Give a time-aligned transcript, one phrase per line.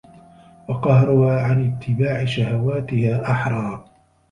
[0.67, 3.83] وَقَهْرَهَا عَنْ اتِّبَاعِ شَهَوَاتِهَا أَحْرَى